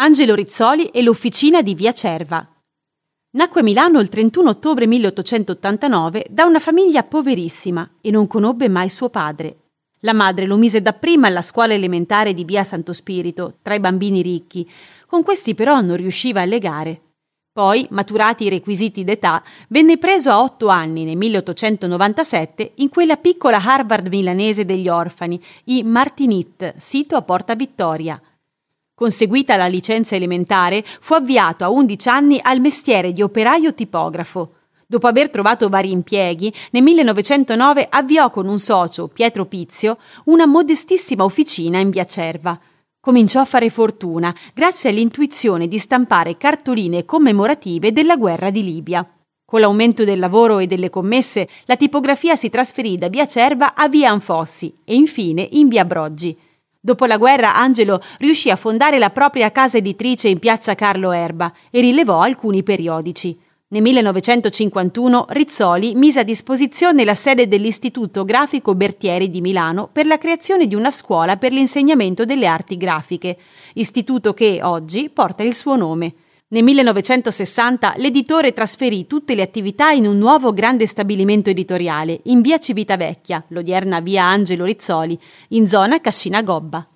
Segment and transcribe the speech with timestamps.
[0.00, 2.46] Angelo Rizzoli e l'Officina di Via Cerva.
[3.30, 8.90] Nacque a Milano il 31 ottobre 1889 da una famiglia poverissima e non conobbe mai
[8.90, 9.70] suo padre.
[10.02, 14.22] La madre lo mise dapprima alla scuola elementare di Via Santo Spirito, tra i bambini
[14.22, 14.70] ricchi,
[15.04, 17.00] con questi però non riusciva a legare.
[17.50, 23.60] Poi, maturati i requisiti d'età, venne preso a otto anni nel 1897 in quella piccola
[23.60, 28.22] Harvard milanese degli orfani, i Martinit, sito a Porta Vittoria.
[28.98, 34.54] Conseguita la licenza elementare, fu avviato a 11 anni al mestiere di operaio tipografo.
[34.88, 41.22] Dopo aver trovato vari impieghi, nel 1909 avviò con un socio, Pietro Pizio, una modestissima
[41.22, 42.58] officina in via Cerva.
[42.98, 49.08] Cominciò a fare fortuna grazie all'intuizione di stampare cartoline commemorative della guerra di Libia.
[49.44, 53.88] Con l'aumento del lavoro e delle commesse, la tipografia si trasferì da via Cerva a
[53.88, 56.36] via Anfossi e infine in via Broggi.
[56.88, 61.52] Dopo la guerra Angelo riuscì a fondare la propria casa editrice in piazza Carlo Erba
[61.70, 63.38] e rilevò alcuni periodici.
[63.68, 70.16] Nel 1951 Rizzoli mise a disposizione la sede dell'Istituto Grafico Bertieri di Milano per la
[70.16, 73.36] creazione di una scuola per l'insegnamento delle arti grafiche,
[73.74, 76.14] istituto che oggi porta il suo nome.
[76.50, 82.58] Nel 1960 l'editore trasferì tutte le attività in un nuovo grande stabilimento editoriale in via
[82.58, 86.88] Civitavecchia, l'odierna via Angelo Rizzoli, in zona Cascina Gobba.